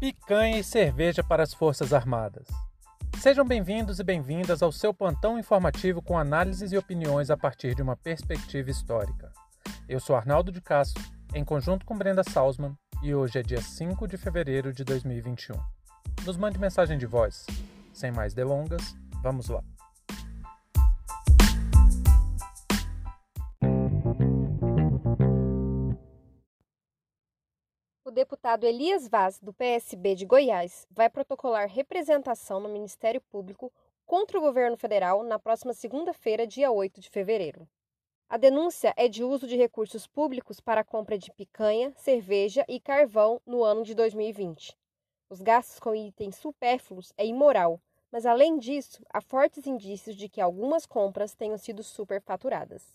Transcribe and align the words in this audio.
picanha 0.00 0.58
e 0.58 0.64
cerveja 0.64 1.22
para 1.22 1.42
as 1.42 1.52
Forças 1.52 1.92
Armadas. 1.92 2.46
Sejam 3.18 3.44
bem-vindos 3.44 3.98
e 3.98 4.02
bem-vindas 4.02 4.62
ao 4.62 4.72
seu 4.72 4.94
plantão 4.94 5.38
informativo 5.38 6.00
com 6.00 6.18
análises 6.18 6.72
e 6.72 6.78
opiniões 6.78 7.30
a 7.30 7.36
partir 7.36 7.74
de 7.74 7.82
uma 7.82 7.94
perspectiva 7.94 8.70
histórica. 8.70 9.30
Eu 9.86 10.00
sou 10.00 10.16
Arnaldo 10.16 10.50
de 10.50 10.62
Castro, 10.62 11.04
em 11.34 11.44
conjunto 11.44 11.84
com 11.84 11.98
Brenda 11.98 12.24
Salzman, 12.24 12.74
e 13.02 13.14
hoje 13.14 13.40
é 13.40 13.42
dia 13.42 13.60
5 13.60 14.08
de 14.08 14.16
fevereiro 14.16 14.72
de 14.72 14.84
2021. 14.84 15.54
Nos 16.24 16.38
mande 16.38 16.58
mensagem 16.58 16.96
de 16.96 17.04
voz. 17.04 17.44
Sem 17.92 18.10
mais 18.10 18.32
delongas, 18.32 18.96
vamos 19.22 19.50
lá. 19.50 19.62
Deputado 28.30 28.64
Elias 28.64 29.08
Vaz, 29.08 29.40
do 29.40 29.52
PSB 29.52 30.14
de 30.14 30.24
Goiás, 30.24 30.86
vai 30.88 31.10
protocolar 31.10 31.68
representação 31.68 32.60
no 32.60 32.68
Ministério 32.68 33.20
Público 33.20 33.72
contra 34.06 34.38
o 34.38 34.40
governo 34.40 34.76
federal 34.76 35.24
na 35.24 35.36
próxima 35.36 35.74
segunda-feira, 35.74 36.46
dia 36.46 36.70
8 36.70 37.00
de 37.00 37.10
fevereiro. 37.10 37.68
A 38.28 38.36
denúncia 38.36 38.94
é 38.96 39.08
de 39.08 39.24
uso 39.24 39.48
de 39.48 39.56
recursos 39.56 40.06
públicos 40.06 40.60
para 40.60 40.82
a 40.82 40.84
compra 40.84 41.18
de 41.18 41.32
picanha, 41.32 41.92
cerveja 41.96 42.64
e 42.68 42.78
carvão 42.78 43.40
no 43.44 43.64
ano 43.64 43.82
de 43.82 43.96
2020. 43.96 44.78
Os 45.28 45.42
gastos 45.42 45.80
com 45.80 45.92
itens 45.92 46.36
supérfluos 46.36 47.12
é 47.18 47.26
imoral, 47.26 47.80
mas 48.12 48.24
além 48.24 48.60
disso, 48.60 49.02
há 49.12 49.20
fortes 49.20 49.66
indícios 49.66 50.14
de 50.14 50.28
que 50.28 50.40
algumas 50.40 50.86
compras 50.86 51.34
tenham 51.34 51.58
sido 51.58 51.82
superfaturadas. 51.82 52.94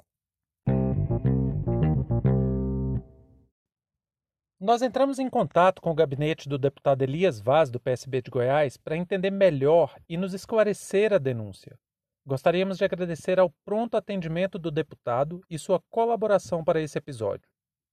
Nós 4.60 4.82
entramos 4.82 5.20
em 5.20 5.30
contato 5.30 5.82
com 5.82 5.92
o 5.92 5.96
gabinete 5.96 6.48
do 6.48 6.58
deputado 6.58 7.02
Elias 7.02 7.42
Vaz, 7.42 7.70
do 7.70 7.78
PSB 7.78 8.22
de 8.22 8.32
Goiás, 8.32 8.78
para 8.78 8.96
entender 8.96 9.30
melhor 9.30 9.94
e 10.08 10.16
nos 10.16 10.34
esclarecer 10.34 11.12
a 11.12 11.18
denúncia. 11.18 11.78
Gostaríamos 12.26 12.78
de 12.78 12.86
agradecer 12.86 13.38
ao 13.38 13.54
pronto 13.66 13.98
atendimento 13.98 14.58
do 14.58 14.72
deputado 14.72 15.42
e 15.50 15.60
sua 15.60 15.82
colaboração 15.92 16.64
para 16.64 16.80
esse 16.80 16.98
episódio. 16.98 17.46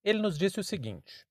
Ele 0.04 0.20
nos 0.20 0.38
disse 0.38 0.60
o 0.60 0.64
seguinte: 0.64 1.26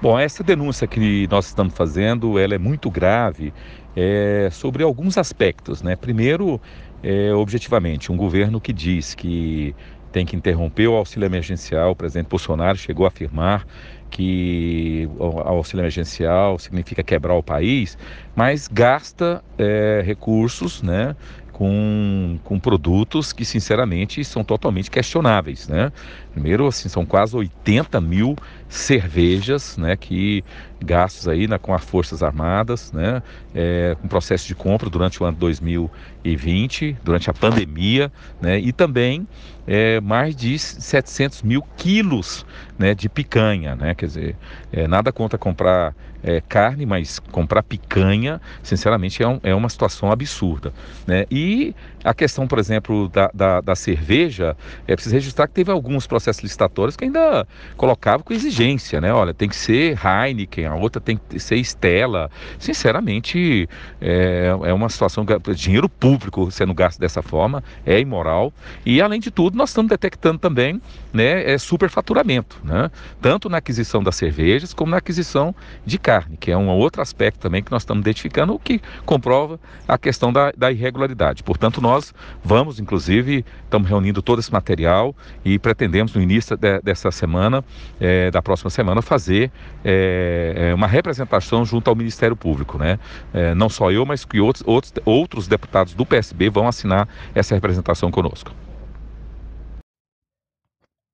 Bom, 0.00 0.18
essa 0.18 0.42
denúncia 0.42 0.88
que 0.88 1.28
nós 1.28 1.46
estamos 1.46 1.74
fazendo, 1.74 2.38
ela 2.38 2.54
é 2.54 2.58
muito 2.58 2.90
grave 2.90 3.52
é, 3.94 4.48
sobre 4.50 4.82
alguns 4.82 5.18
aspectos, 5.18 5.82
né? 5.82 5.96
Primeiro, 5.96 6.58
é, 7.02 7.32
objetivamente, 7.34 8.10
um 8.10 8.16
governo 8.16 8.58
que 8.58 8.72
diz 8.72 9.14
que 9.14 9.76
tem 10.12 10.24
que 10.24 10.36
interromper 10.36 10.88
o 10.88 10.96
auxílio 10.96 11.26
emergencial. 11.26 11.92
O 11.92 11.96
presidente 11.96 12.28
Bolsonaro 12.28 12.76
chegou 12.76 13.04
a 13.04 13.08
afirmar 13.08 13.66
que 14.10 15.06
auxílio 15.44 15.82
emergencial 15.82 16.58
significa 16.58 17.04
quebrar 17.04 17.34
o 17.34 17.42
país, 17.42 17.96
mas 18.34 18.66
gasta 18.68 19.44
é, 19.58 20.02
recursos, 20.04 20.82
né? 20.82 21.14
Com, 21.58 22.38
com 22.44 22.56
produtos 22.56 23.32
que, 23.32 23.44
sinceramente, 23.44 24.24
são 24.24 24.44
totalmente 24.44 24.88
questionáveis. 24.88 25.66
Né? 25.66 25.90
Primeiro, 26.30 26.68
assim, 26.68 26.88
são 26.88 27.04
quase 27.04 27.34
80 27.34 28.00
mil 28.00 28.36
cervejas 28.68 29.76
né, 29.76 29.96
que 29.96 30.44
gastos 30.80 31.26
aí 31.26 31.48
né, 31.48 31.58
com 31.58 31.74
as 31.74 31.82
Forças 31.82 32.22
Armadas, 32.22 32.92
né, 32.92 33.22
é, 33.52 33.96
com 34.00 34.06
processo 34.06 34.46
de 34.46 34.54
compra 34.54 34.88
durante 34.88 35.20
o 35.20 35.26
ano 35.26 35.36
2020, 35.36 36.96
durante 37.02 37.28
a 37.28 37.34
pandemia, 37.34 38.12
né, 38.40 38.58
e 38.58 38.72
também 38.72 39.26
é, 39.66 40.00
mais 40.00 40.36
de 40.36 40.58
700 40.58 41.42
mil 41.42 41.62
quilos 41.76 42.46
né, 42.78 42.94
de 42.94 43.08
picanha, 43.08 43.74
né, 43.74 43.94
quer 43.94 44.06
dizer, 44.06 44.36
é, 44.72 44.86
nada 44.86 45.10
contra 45.10 45.36
comprar 45.36 45.94
é, 46.22 46.40
carne, 46.40 46.84
mas 46.84 47.18
comprar 47.18 47.62
picanha, 47.62 48.40
sinceramente, 48.62 49.22
é, 49.22 49.28
um, 49.28 49.40
é 49.42 49.54
uma 49.54 49.68
situação 49.68 50.10
absurda. 50.10 50.72
Né? 51.06 51.24
E 51.30 51.74
a 52.04 52.14
questão, 52.14 52.46
por 52.46 52.58
exemplo, 52.58 53.08
da, 53.08 53.30
da, 53.34 53.60
da, 53.60 53.76
cerveja, 53.76 54.56
é 54.86 54.94
preciso 54.94 55.14
registrar 55.14 55.46
que 55.46 55.54
teve 55.54 55.70
alguns 55.70 56.06
processos 56.06 56.42
licitatórios 56.42 56.96
que 56.96 57.04
ainda 57.04 57.46
colocavam 57.76 58.24
com 58.24 58.32
exigência, 58.32 59.00
né? 59.00 59.12
Olha, 59.12 59.34
tem 59.34 59.48
que 59.48 59.56
ser 59.56 59.98
Heineken, 60.04 60.66
a 60.66 60.74
outra 60.74 61.00
tem 61.00 61.18
que 61.28 61.38
ser 61.38 61.56
Stella. 61.56 62.30
Sinceramente, 62.58 63.68
é, 64.00 64.54
é 64.64 64.72
uma 64.72 64.88
situação, 64.88 65.24
dinheiro 65.54 65.88
público 65.88 66.50
sendo 66.50 66.72
gasto 66.72 66.98
dessa 66.98 67.22
forma 67.22 67.62
é 67.84 67.98
imoral. 68.00 68.52
E, 68.86 69.02
além 69.02 69.20
de 69.20 69.30
tudo, 69.30 69.56
nós 69.56 69.70
estamos 69.70 69.90
detectando 69.90 70.38
também 70.38 70.80
né, 71.12 71.50
é 71.50 71.58
superfaturamento, 71.58 72.60
né? 72.62 72.90
tanto 73.20 73.48
na 73.48 73.58
aquisição 73.58 74.02
das 74.02 74.16
cervejas 74.16 74.72
como 74.72 74.90
na 74.90 74.98
aquisição 74.98 75.54
de 75.84 75.98
carne, 76.08 76.38
que 76.38 76.50
é 76.50 76.56
um 76.56 76.70
outro 76.70 77.02
aspecto 77.02 77.38
também 77.38 77.62
que 77.62 77.70
nós 77.70 77.82
estamos 77.82 78.00
identificando, 78.00 78.54
o 78.54 78.58
que 78.58 78.80
comprova 79.04 79.60
a 79.86 79.98
questão 79.98 80.32
da, 80.32 80.50
da 80.56 80.72
irregularidade. 80.72 81.42
Portanto, 81.42 81.82
nós 81.82 82.14
vamos, 82.42 82.80
inclusive, 82.80 83.44
estamos 83.64 83.86
reunindo 83.86 84.22
todo 84.22 84.38
esse 84.38 84.50
material 84.50 85.14
e 85.44 85.58
pretendemos, 85.58 86.14
no 86.14 86.22
início 86.22 86.56
de, 86.56 86.80
dessa 86.80 87.10
semana, 87.10 87.62
é, 88.00 88.30
da 88.30 88.40
próxima 88.40 88.70
semana, 88.70 89.02
fazer 89.02 89.52
é, 89.84 90.72
uma 90.74 90.86
representação 90.86 91.62
junto 91.62 91.90
ao 91.90 91.94
Ministério 91.94 92.34
Público. 92.34 92.78
Né? 92.78 92.98
É, 93.34 93.54
não 93.54 93.68
só 93.68 93.92
eu, 93.92 94.06
mas 94.06 94.24
que 94.24 94.40
outros, 94.40 94.66
outros, 94.66 94.94
outros 95.04 95.46
deputados 95.46 95.92
do 95.92 96.06
PSB 96.06 96.48
vão 96.48 96.66
assinar 96.66 97.06
essa 97.34 97.54
representação 97.54 98.10
conosco 98.10 98.50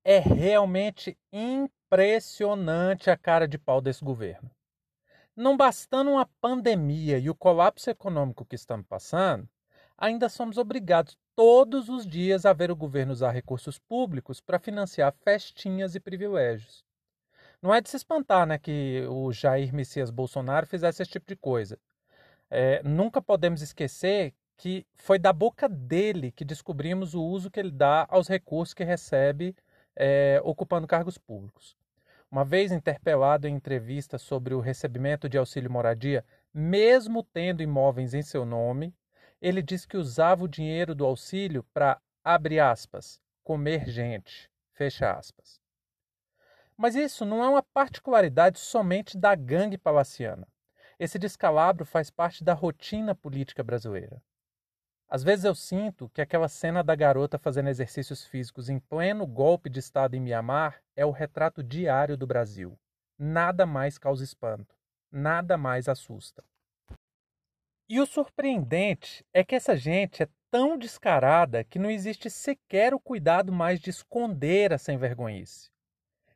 é 0.07 0.19
realmente 0.19 1.17
impressionante 1.33 3.09
a 3.09 3.17
cara 3.17 3.47
de 3.47 3.57
pau 3.57 3.81
desse 3.81 4.05
governo. 4.05 4.54
Não 5.35 5.57
bastando 5.57 6.11
uma 6.11 6.25
pandemia 6.39 7.19
e 7.19 7.29
o 7.29 7.35
colapso 7.35 7.89
econômico 7.89 8.45
que 8.45 8.55
estamos 8.55 8.85
passando, 8.87 9.49
ainda 9.97 10.29
somos 10.29 10.57
obrigados 10.57 11.17
todos 11.35 11.89
os 11.89 12.07
dias 12.07 12.45
a 12.45 12.53
ver 12.53 12.71
o 12.71 12.75
governo 12.75 13.11
usar 13.11 13.31
recursos 13.31 13.77
públicos 13.77 14.39
para 14.39 14.59
financiar 14.59 15.13
festinhas 15.25 15.93
e 15.93 15.99
privilégios. 15.99 16.85
Não 17.61 17.73
é 17.75 17.81
de 17.81 17.89
se 17.89 17.97
espantar 17.97 18.47
né, 18.47 18.57
que 18.57 19.05
o 19.09 19.33
Jair 19.33 19.73
Messias 19.73 20.09
Bolsonaro 20.09 20.67
fizesse 20.67 21.01
esse 21.01 21.11
tipo 21.11 21.27
de 21.27 21.35
coisa. 21.35 21.77
É, 22.49 22.81
nunca 22.83 23.21
podemos 23.21 23.61
esquecer 23.61 24.33
que 24.55 24.85
foi 24.93 25.19
da 25.19 25.33
boca 25.33 25.67
dele 25.67 26.31
que 26.31 26.45
descobrimos 26.45 27.13
o 27.13 27.21
uso 27.21 27.51
que 27.51 27.59
ele 27.59 27.71
dá 27.71 28.07
aos 28.09 28.29
recursos 28.29 28.73
que 28.73 28.85
recebe 28.85 29.53
é, 29.97 30.39
ocupando 30.45 30.87
cargos 30.87 31.17
públicos. 31.17 31.75
Uma 32.31 32.43
vez 32.43 32.71
interpelado 32.71 33.47
em 33.47 33.55
entrevista 33.55 34.17
sobre 34.17 34.53
o 34.53 34.59
recebimento 34.59 35.29
de 35.29 35.37
auxílio 35.37 35.71
moradia, 35.71 36.25
mesmo 36.53 37.23
tendo 37.23 37.61
imóveis 37.61 38.13
em 38.13 38.21
seu 38.21 38.45
nome, 38.45 38.93
ele 39.41 39.61
disse 39.61 39.87
que 39.87 39.97
usava 39.97 40.43
o 40.43 40.47
dinheiro 40.47 40.95
do 40.95 41.05
auxílio 41.05 41.63
para, 41.73 42.01
abre 42.23 42.59
aspas, 42.59 43.19
comer 43.43 43.87
gente, 43.87 44.49
fecha 44.73 45.11
aspas. 45.11 45.61
Mas 46.75 46.95
isso 46.95 47.25
não 47.25 47.43
é 47.43 47.47
uma 47.47 47.63
particularidade 47.63 48.59
somente 48.59 49.17
da 49.17 49.33
gangue 49.35 49.77
palaciana. 49.77 50.47
Esse 50.99 51.19
descalabro 51.19 51.85
faz 51.85 52.09
parte 52.09 52.43
da 52.43 52.53
rotina 52.53 53.13
política 53.13 53.63
brasileira. 53.63 54.21
Às 55.07 55.23
vezes 55.23 55.45
eu 55.45 55.53
sinto 55.53 56.09
que 56.09 56.21
aquela 56.21 56.47
cena 56.47 56.83
da 56.83 56.95
garota 56.95 57.37
fazendo 57.37 57.69
exercícios 57.69 58.25
físicos 58.25 58.69
em 58.69 58.79
pleno 58.79 59.25
golpe 59.27 59.69
de 59.69 59.79
Estado 59.79 60.15
em 60.15 60.19
Mianmar 60.19 60.81
é 60.95 61.05
o 61.05 61.11
retrato 61.11 61.63
diário 61.63 62.17
do 62.17 62.25
Brasil. 62.25 62.77
Nada 63.17 63.65
mais 63.65 63.97
causa 63.97 64.23
espanto, 64.23 64.75
nada 65.11 65.57
mais 65.57 65.87
assusta. 65.87 66.43
E 67.87 67.99
o 67.99 68.05
surpreendente 68.07 69.23
é 69.31 69.43
que 69.43 69.53
essa 69.53 69.77
gente 69.77 70.23
é 70.23 70.29
tão 70.49 70.75
descarada 70.75 71.63
que 71.63 71.77
não 71.77 71.89
existe 71.89 72.29
sequer 72.29 72.93
o 72.93 72.99
cuidado 72.99 73.53
mais 73.53 73.79
de 73.79 73.91
esconder 73.91 74.73
a 74.73 74.77
sem 74.77 74.97
vergonhice. 74.97 75.69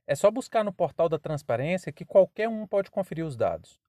É 0.05 0.13
só 0.13 0.29
buscar 0.29 0.63
no 0.63 0.71
portal 0.71 1.09
da 1.09 1.17
transparência 1.17 1.91
que 1.91 2.05
qualquer 2.05 2.47
um 2.47 2.67
pode 2.67 2.91
conferir 2.91 3.25
os 3.25 3.35
dados. 3.35 3.79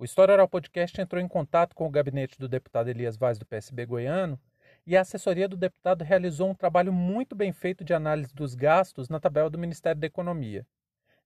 O 0.00 0.04
História 0.06 0.32
Oral 0.32 0.48
Podcast 0.48 0.98
entrou 0.98 1.20
em 1.20 1.28
contato 1.28 1.76
com 1.76 1.86
o 1.86 1.90
gabinete 1.90 2.38
do 2.38 2.48
deputado 2.48 2.88
Elias 2.88 3.18
Vaz 3.18 3.38
do 3.38 3.44
PSB 3.44 3.84
goiano 3.84 4.40
e 4.86 4.96
a 4.96 5.02
assessoria 5.02 5.46
do 5.46 5.58
deputado 5.58 6.02
realizou 6.02 6.48
um 6.48 6.54
trabalho 6.54 6.90
muito 6.90 7.36
bem 7.36 7.52
feito 7.52 7.84
de 7.84 7.92
análise 7.92 8.34
dos 8.34 8.54
gastos 8.54 9.10
na 9.10 9.20
tabela 9.20 9.50
do 9.50 9.58
Ministério 9.58 10.00
da 10.00 10.06
Economia. 10.06 10.66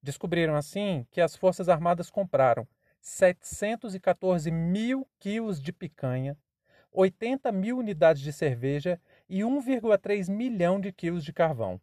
Descobriram 0.03 0.57
assim 0.57 1.07
que 1.13 1.21
as 1.21 1.37
Forças 1.37 1.69
Armadas 1.69 2.11
compraram 2.11 2.67
714 3.01 4.51
mil 4.51 5.07
quilos 5.21 5.63
de 5.63 5.73
picanha, 5.73 6.37
80 6.91 7.53
mil 7.53 7.79
unidades 7.79 8.23
de 8.23 8.33
cerveja 8.33 9.01
e 9.29 9.43
1,3 9.43 10.29
milhão 10.29 10.81
de 10.81 10.91
quilos 10.91 11.25
de 11.25 11.33
carvão. 11.33 11.81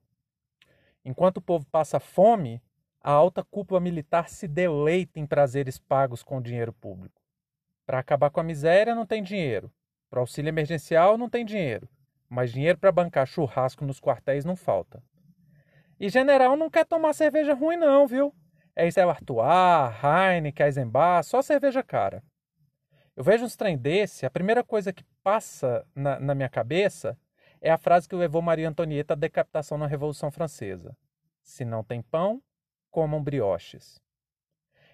Enquanto 1.05 1.37
o 1.37 1.41
povo 1.41 1.65
passa 1.71 2.01
fome, 2.01 2.61
a 3.03 3.11
alta 3.11 3.43
cúpula 3.43 3.79
militar 3.79 4.29
se 4.29 4.47
deleita 4.47 5.19
em 5.19 5.25
prazeres 5.25 5.77
pagos 5.79 6.21
com 6.21 6.41
dinheiro 6.41 6.71
público. 6.71 7.21
Para 7.85 7.99
acabar 7.99 8.29
com 8.29 8.39
a 8.39 8.43
miséria, 8.43 8.93
não 8.93 9.05
tem 9.05 9.23
dinheiro. 9.23 9.71
Para 10.09 10.19
auxílio 10.19 10.49
emergencial, 10.49 11.17
não 11.17 11.29
tem 11.29 11.43
dinheiro. 11.43 11.89
Mas 12.29 12.51
dinheiro 12.51 12.77
para 12.77 12.91
bancar 12.91 13.25
churrasco 13.25 13.83
nos 13.83 13.99
quartéis 13.99 14.45
não 14.45 14.55
falta. 14.55 15.03
E 15.99 16.09
general 16.09 16.55
não 16.55 16.69
quer 16.69 16.85
tomar 16.85 17.13
cerveja 17.13 17.53
ruim, 17.53 17.77
não, 17.77 18.07
viu? 18.07 18.33
É 18.75 18.87
isso 18.87 18.99
é 18.99 19.05
o 19.05 19.09
Artois, 19.09 19.93
Heineken, 20.01 20.65
Eisenbach, 20.65 21.27
só 21.27 21.41
cerveja 21.41 21.83
cara. 21.83 22.23
Eu 23.15 23.23
vejo 23.23 23.43
uns 23.43 23.55
trem 23.55 23.77
desse, 23.77 24.25
a 24.25 24.29
primeira 24.29 24.63
coisa 24.63 24.93
que 24.93 25.03
passa 25.23 25.85
na, 25.93 26.19
na 26.19 26.33
minha 26.33 26.49
cabeça 26.49 27.17
é 27.59 27.69
a 27.69 27.77
frase 27.77 28.07
que 28.07 28.15
levou 28.15 28.41
Maria 28.41 28.69
Antonieta 28.69 29.13
à 29.13 29.17
decapitação 29.17 29.77
na 29.77 29.85
Revolução 29.85 30.31
Francesa. 30.31 30.95
Se 31.43 31.65
não 31.65 31.83
tem 31.83 32.01
pão, 32.01 32.41
comam 32.91 33.23
brioches. 33.23 33.99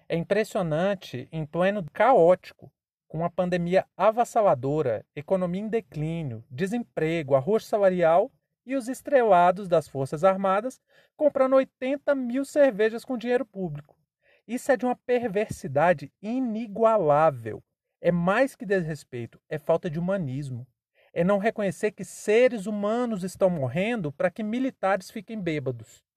É 0.08 0.16
impressionante, 0.16 1.28
em 1.30 1.44
pleno 1.44 1.84
caótico, 1.92 2.72
com 3.06 3.18
uma 3.18 3.30
pandemia 3.30 3.86
avassaladora, 3.96 5.04
economia 5.14 5.60
em 5.60 5.68
declínio, 5.68 6.44
desemprego, 6.50 7.34
arroz 7.34 7.66
salarial 7.66 8.30
e 8.64 8.76
os 8.76 8.88
estrelados 8.88 9.66
das 9.66 9.88
Forças 9.88 10.24
Armadas 10.24 10.80
comprando 11.16 11.56
80 11.56 12.14
mil 12.14 12.44
cervejas 12.44 13.04
com 13.04 13.18
dinheiro 13.18 13.44
público. 13.44 13.98
Isso 14.46 14.70
é 14.70 14.76
de 14.76 14.84
uma 14.86 14.96
perversidade 14.96 16.12
inigualável. 16.22 17.62
É 18.00 18.12
mais 18.12 18.54
que 18.54 18.64
desrespeito, 18.64 19.40
é 19.48 19.58
falta 19.58 19.90
de 19.90 19.98
humanismo. 19.98 20.66
É 21.12 21.24
não 21.24 21.38
reconhecer 21.38 21.90
que 21.90 22.04
seres 22.04 22.66
humanos 22.66 23.24
estão 23.24 23.50
morrendo 23.50 24.12
para 24.12 24.30
que 24.30 24.42
militares 24.42 25.10
fiquem 25.10 25.40
bêbados. 25.40 26.07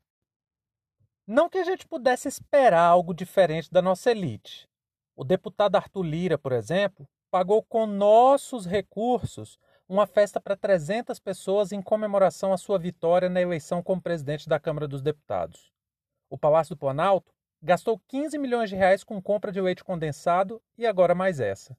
Não 1.28 1.50
que 1.50 1.60
a 1.60 1.64
gente 1.64 1.88
pudesse 1.88 2.28
esperar 2.28 2.84
algo 2.84 3.14
diferente 3.14 3.72
da 3.72 3.82
nossa 3.82 4.10
elite. 4.12 4.68
O 5.16 5.24
deputado 5.24 5.76
Arthur 5.76 6.04
Lira, 6.04 6.38
por 6.38 6.52
exemplo, 6.52 7.08
pagou 7.30 7.62
com 7.64 7.86
nossos 7.86 8.66
recursos 8.66 9.60
uma 9.88 10.08
festa 10.08 10.42
para 10.42 10.58
300 10.58 11.20
pessoas 11.20 11.72
em 11.72 11.82
comemoração 11.82 12.52
à 12.52 12.58
sua 12.58 12.80
vitória 12.80 13.30
na 13.30 13.42
eleição 13.42 13.84
como 13.84 14.02
presidente 14.02 14.50
da 14.50 14.60
Câmara 14.60 14.88
dos 14.88 15.02
Deputados. 15.02 15.72
O 16.30 16.38
Palácio 16.38 16.76
do 16.76 16.80
Planalto 16.80 17.32
gastou 17.62 18.02
15 18.08 18.38
milhões 18.38 18.70
de 18.70 18.76
reais 18.76 19.04
com 19.04 19.22
compra 19.22 19.52
de 19.52 19.62
leite 19.62 19.84
condensado 19.84 20.62
e 20.78 20.88
agora 20.88 21.14
mais 21.14 21.40
essa. 21.40 21.78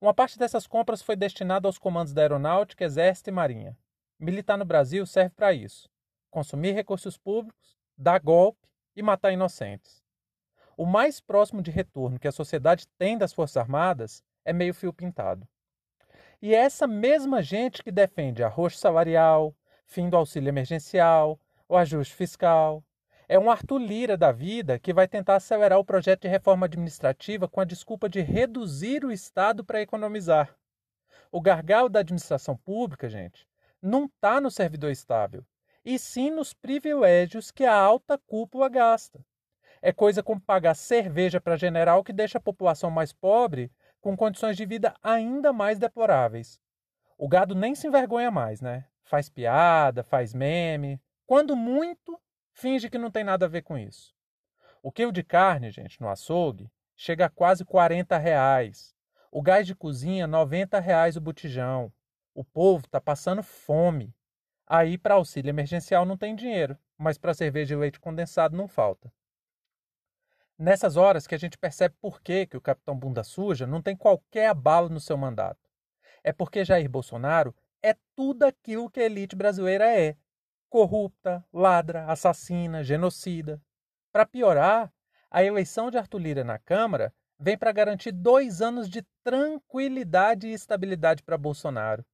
Uma 0.00 0.12
parte 0.12 0.38
dessas 0.38 0.66
compras 0.66 1.00
foi 1.00 1.14
destinada 1.14 1.68
aos 1.68 1.78
comandos 1.78 2.12
da 2.12 2.22
Aeronáutica, 2.22 2.84
Exército 2.84 3.30
e 3.30 3.32
Marinha. 3.32 3.78
Militar 4.18 4.58
no 4.58 4.64
Brasil 4.64 5.06
serve 5.06 5.34
para 5.36 5.52
isso: 5.52 5.88
consumir 6.30 6.72
recursos 6.72 7.16
públicos, 7.16 7.76
dar 7.96 8.18
golpe 8.18 8.63
e 8.96 9.02
matar 9.02 9.32
inocentes. 9.32 10.02
O 10.76 10.84
mais 10.84 11.20
próximo 11.20 11.62
de 11.62 11.70
retorno 11.70 12.18
que 12.18 12.28
a 12.28 12.32
sociedade 12.32 12.86
tem 12.98 13.16
das 13.16 13.32
Forças 13.32 13.56
Armadas 13.56 14.22
é 14.44 14.52
meio 14.52 14.74
fio 14.74 14.92
pintado. 14.92 15.46
E 16.42 16.54
é 16.54 16.58
essa 16.58 16.86
mesma 16.86 17.42
gente 17.42 17.82
que 17.82 17.92
defende 17.92 18.42
arroz 18.42 18.78
salarial, 18.78 19.54
fim 19.86 20.10
do 20.10 20.16
auxílio 20.16 20.48
emergencial, 20.48 21.38
o 21.68 21.76
ajuste 21.76 22.14
fiscal, 22.14 22.84
é 23.26 23.38
um 23.38 23.50
Arthur 23.50 23.78
Lira 23.78 24.16
da 24.16 24.30
vida 24.30 24.78
que 24.78 24.92
vai 24.92 25.08
tentar 25.08 25.36
acelerar 25.36 25.78
o 25.78 25.84
projeto 25.84 26.22
de 26.22 26.28
reforma 26.28 26.66
administrativa 26.66 27.48
com 27.48 27.60
a 27.60 27.64
desculpa 27.64 28.08
de 28.08 28.20
reduzir 28.20 29.04
o 29.04 29.12
Estado 29.12 29.64
para 29.64 29.80
economizar. 29.80 30.54
O 31.32 31.40
gargalo 31.40 31.88
da 31.88 32.00
administração 32.00 32.56
pública, 32.56 33.08
gente, 33.08 33.48
não 33.80 34.04
está 34.04 34.40
no 34.40 34.50
servidor 34.50 34.90
estável, 34.90 35.44
e 35.84 35.98
sim 35.98 36.30
nos 36.30 36.54
privilégios 36.54 37.50
que 37.50 37.64
a 37.64 37.74
alta 37.74 38.16
cúpula 38.16 38.68
gasta. 38.68 39.24
É 39.82 39.92
coisa 39.92 40.22
como 40.22 40.40
pagar 40.40 40.74
cerveja 40.74 41.40
para 41.40 41.56
general 41.56 42.02
que 42.02 42.12
deixa 42.12 42.38
a 42.38 42.40
população 42.40 42.90
mais 42.90 43.12
pobre 43.12 43.70
com 44.00 44.16
condições 44.16 44.56
de 44.56 44.64
vida 44.64 44.94
ainda 45.02 45.52
mais 45.52 45.78
deploráveis. 45.78 46.58
O 47.18 47.28
gado 47.28 47.54
nem 47.54 47.74
se 47.74 47.86
envergonha 47.86 48.30
mais, 48.30 48.60
né? 48.60 48.86
Faz 49.02 49.28
piada, 49.28 50.02
faz 50.02 50.32
meme. 50.32 51.00
Quando 51.26 51.54
muito, 51.54 52.18
finge 52.52 52.88
que 52.88 52.98
não 52.98 53.10
tem 53.10 53.24
nada 53.24 53.44
a 53.44 53.48
ver 53.48 53.62
com 53.62 53.76
isso. 53.76 54.14
O 54.82 54.90
quilo 54.90 55.12
de 55.12 55.22
carne, 55.22 55.70
gente, 55.70 56.00
no 56.00 56.08
açougue, 56.08 56.70
chega 56.96 57.26
a 57.26 57.30
quase 57.30 57.64
40 57.64 58.16
reais. 58.18 58.94
O 59.30 59.42
gás 59.42 59.66
de 59.66 59.74
cozinha, 59.74 60.26
90 60.26 60.78
reais 60.80 61.16
o 61.16 61.20
botijão. 61.20 61.92
O 62.34 62.44
povo 62.44 62.84
está 62.86 63.00
passando 63.00 63.42
fome. 63.42 64.14
Aí, 64.66 64.96
para 64.96 65.14
auxílio 65.14 65.50
emergencial, 65.50 66.04
não 66.04 66.16
tem 66.16 66.34
dinheiro, 66.34 66.78
mas 66.96 67.18
para 67.18 67.34
cerveja 67.34 67.74
e 67.74 67.78
leite 67.78 68.00
condensado 68.00 68.56
não 68.56 68.66
falta. 68.66 69.12
Nessas 70.56 70.96
horas 70.96 71.26
que 71.26 71.34
a 71.34 71.38
gente 71.38 71.58
percebe 71.58 71.96
por 72.00 72.20
que, 72.22 72.46
que 72.46 72.56
o 72.56 72.60
capitão 72.60 72.96
Bunda 72.96 73.24
Suja 73.24 73.66
não 73.66 73.82
tem 73.82 73.96
qualquer 73.96 74.48
abalo 74.48 74.88
no 74.88 75.00
seu 75.00 75.16
mandato. 75.16 75.68
É 76.22 76.32
porque 76.32 76.64
Jair 76.64 76.88
Bolsonaro 76.88 77.54
é 77.82 77.94
tudo 78.14 78.44
aquilo 78.44 78.88
que 78.88 79.00
a 79.00 79.04
elite 79.04 79.36
brasileira 79.36 79.84
é: 79.90 80.16
corrupta, 80.70 81.44
ladra, 81.52 82.06
assassina, 82.06 82.82
genocida. 82.82 83.60
Para 84.12 84.24
piorar, 84.24 84.92
a 85.30 85.42
eleição 85.42 85.90
de 85.90 85.98
Arthur 85.98 86.18
Lira 86.18 86.44
na 86.44 86.58
Câmara 86.58 87.12
vem 87.38 87.58
para 87.58 87.72
garantir 87.72 88.12
dois 88.12 88.62
anos 88.62 88.88
de 88.88 89.02
tranquilidade 89.24 90.46
e 90.46 90.52
estabilidade 90.52 91.22
para 91.22 91.36
Bolsonaro. 91.36 92.06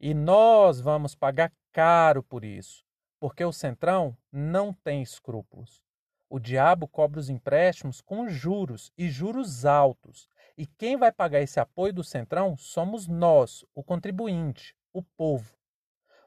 E 0.00 0.12
nós 0.12 0.80
vamos 0.80 1.14
pagar 1.14 1.52
caro 1.74 2.22
por 2.22 2.44
isso, 2.44 2.84
porque 3.18 3.44
o 3.44 3.52
Centrão 3.52 4.16
não 4.32 4.72
tem 4.72 5.02
escrúpulos. 5.02 5.82
O 6.30 6.38
diabo 6.38 6.86
cobra 6.86 7.18
os 7.18 7.28
empréstimos 7.28 8.00
com 8.00 8.28
juros 8.28 8.92
e 8.96 9.10
juros 9.10 9.66
altos. 9.66 10.28
E 10.56 10.66
quem 10.66 10.96
vai 10.96 11.10
pagar 11.10 11.40
esse 11.40 11.58
apoio 11.58 11.92
do 11.92 12.04
Centrão 12.04 12.56
somos 12.56 13.08
nós, 13.08 13.64
o 13.74 13.82
contribuinte, 13.82 14.74
o 14.92 15.02
povo. 15.02 15.52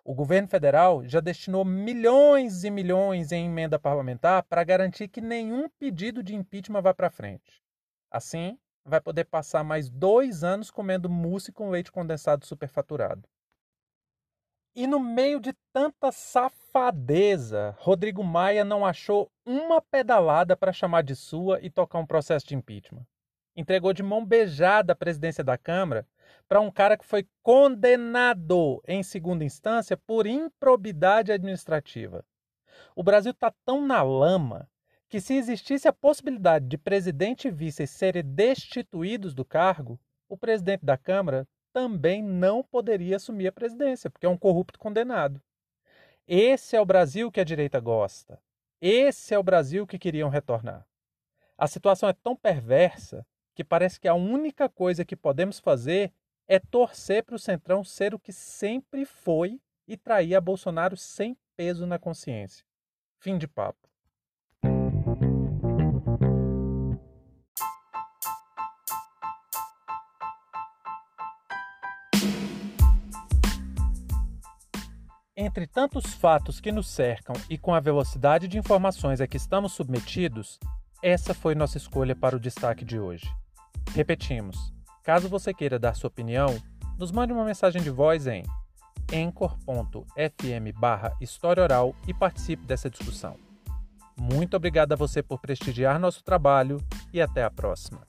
O 0.04 0.14
governo 0.14 0.50
federal 0.50 1.06
já 1.06 1.22
destinou 1.22 1.64
milhões 1.64 2.66
e 2.66 2.70
milhões 2.70 3.32
em 3.32 3.46
emenda 3.46 3.80
parlamentar 3.80 4.44
para 4.44 4.64
garantir 4.66 5.08
que 5.08 5.22
nenhum 5.22 5.70
pedido 5.80 6.22
de 6.22 6.36
impeachment 6.36 6.82
vá 6.82 6.94
para 6.94 7.10
frente. 7.10 7.64
Assim, 8.12 8.60
vai 8.86 9.00
poder 9.00 9.26
passar 9.26 9.64
mais 9.64 9.90
dois 9.90 10.44
anos 10.44 10.70
comendo 10.70 11.10
mousse 11.10 11.54
com 11.54 11.70
leite 11.70 11.92
condensado 11.92 12.46
superfaturado. 12.46 13.28
E 14.78 14.86
no 14.86 15.00
meio 15.00 15.40
de 15.40 15.54
tanta 15.74 16.12
safadeza, 16.12 17.76
Rodrigo 17.80 18.24
Maia 18.24 18.64
não 18.64 18.86
achou 18.86 19.28
uma 19.44 19.82
pedalada 19.82 20.56
para 20.56 20.72
chamar 20.72 21.02
de 21.02 21.16
sua 21.16 21.60
e 21.64 21.70
tocar 21.72 21.98
um 21.98 22.06
processo 22.06 22.46
de 22.46 22.54
impeachment. 22.56 23.04
Entregou 23.56 23.92
de 23.92 24.04
mão 24.04 24.24
beijada 24.24 24.94
a 24.94 24.96
presidência 24.96 25.44
da 25.44 25.58
Câmara 25.58 26.08
para 26.48 26.62
um 26.62 26.70
cara 26.70 26.96
que 26.96 27.08
foi 27.08 27.28
condenado 27.42 28.80
em 28.88 29.02
segunda 29.02 29.44
instância 29.44 29.98
por 29.98 30.28
improbidade 30.28 31.32
administrativa. 31.32 32.24
O 32.96 33.02
Brasil 33.02 33.32
está 33.32 33.52
tão 33.66 33.84
na 33.84 34.04
lama 34.04 34.70
que, 35.10 35.20
se 35.20 35.34
existisse 35.34 35.88
a 35.88 35.94
possibilidade 35.94 36.68
de 36.68 36.78
presidente 36.78 37.48
e 37.48 37.52
vice 37.52 37.88
serem 37.88 38.24
destituídos 38.24 39.34
do 39.34 39.44
cargo, 39.44 40.00
o 40.30 40.38
presidente 40.38 40.86
da 40.86 41.00
Câmara 41.00 41.48
também 41.78 42.24
não 42.24 42.64
poderia 42.64 43.18
assumir 43.18 43.46
a 43.46 43.52
presidência, 43.52 44.10
porque 44.10 44.26
é 44.26 44.30
um 44.30 44.36
corrupto 44.36 44.80
condenado. 44.80 45.40
Esse 46.28 46.76
é 46.76 46.82
o 46.82 46.86
Brasil 46.86 47.32
que 47.32 47.40
a 47.40 47.44
direita 47.44 47.80
gosta. 47.80 48.42
Esse 48.82 49.36
é 49.36 49.38
o 49.38 49.44
Brasil 49.44 49.86
que 49.86 50.00
queriam 50.00 50.28
retornar. 50.28 50.88
A 51.56 51.68
situação 51.68 52.10
é 52.10 52.14
tão 52.14 52.36
perversa 52.36 53.24
que 53.54 53.64
parece 53.64 54.00
que 54.00 54.08
a 54.08 54.16
única 54.16 54.68
coisa 54.68 55.06
que 55.06 55.16
podemos 55.16 55.60
fazer 55.60 56.12
é 56.48 56.58
torcer 56.58 57.24
para 57.24 57.36
o 57.36 57.40
Centrão 57.40 57.84
ser 57.84 58.16
o 58.16 58.20
que 58.20 58.34
sempre 58.34 59.06
foi 59.06 59.62
e 59.88 59.96
trair 59.96 60.34
a 60.34 60.42
Bolsonaro 60.42 60.98
sem 60.98 61.38
peso 61.56 61.86
na 61.86 62.00
consciência. 62.00 62.66
Fim 63.20 63.38
de 63.38 63.48
papo. 63.48 63.88
Entre 75.40 75.68
tantos 75.68 76.16
fatos 76.16 76.60
que 76.60 76.72
nos 76.72 76.88
cercam 76.90 77.36
e 77.48 77.60
com 77.60 77.72
a 77.72 77.80
velocidade 77.80 78.48
de 78.48 78.58
informações 78.58 79.22
a 79.22 79.28
que 79.28 79.38
estamos 79.38 79.72
submetidos, 79.72 80.60
essa 81.00 81.32
foi 81.32 81.54
nossa 81.54 81.78
escolha 81.78 82.16
para 82.16 82.36
o 82.36 82.40
destaque 82.40 82.84
de 82.84 83.00
hoje. 83.00 83.32
Repetimos 83.94 84.74
Caso 85.04 85.30
você 85.30 85.54
queira 85.54 85.78
dar 85.78 85.94
sua 85.94 86.08
opinião, 86.08 86.60
nos 86.98 87.12
mande 87.12 87.32
uma 87.32 87.46
mensagem 87.46 87.84
de 87.84 87.92
voz 87.92 88.26
em 88.26 88.44
anchor.fm 89.14 90.74
barra 90.76 91.16
História 91.22 91.62
Oral 91.62 91.96
e 92.08 92.16
participe 92.16 92.66
dessa 92.66 92.90
discussão. 92.90 93.38
Muito 94.20 94.58
obrigado 94.58 94.94
a 94.94 94.96
você 94.96 95.22
por 95.22 95.40
prestigiar 95.40 96.00
nosso 96.00 96.24
trabalho 96.24 96.82
e 97.14 97.22
até 97.22 97.44
a 97.44 97.52
próxima. 97.52 98.02